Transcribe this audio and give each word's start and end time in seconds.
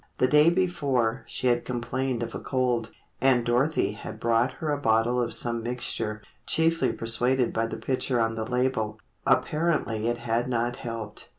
The 0.17 0.25
day 0.25 0.49
before, 0.49 1.21
she 1.27 1.45
had 1.45 1.63
complained 1.63 2.23
of 2.23 2.33
a 2.33 2.39
cold, 2.39 2.89
and 3.21 3.45
Dorothy 3.45 3.91
had 3.91 4.19
bought 4.19 4.53
her 4.53 4.71
a 4.71 4.81
bottle 4.81 5.21
of 5.21 5.31
some 5.35 5.61
mixture, 5.61 6.23
chiefly 6.47 6.91
persuaded 6.91 7.53
by 7.53 7.67
the 7.67 7.77
picture 7.77 8.19
on 8.19 8.33
the 8.33 8.43
label. 8.49 8.97
Apparently 9.27 10.07
it 10.07 10.17
had 10.17 10.49
not 10.49 10.77
helped. 10.77 11.29